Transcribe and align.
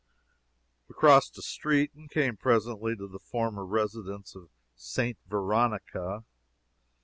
We 0.87 0.95
crossed 0.95 1.37
a 1.37 1.43
street, 1.43 1.93
and 1.93 2.09
came 2.09 2.35
presently 2.35 2.95
to 2.95 3.05
the 3.07 3.19
former 3.19 3.63
residence 3.63 4.33
of 4.33 4.49
St. 4.75 5.19
Veronica. 5.27 6.23